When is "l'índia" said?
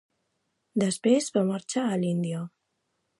2.05-2.41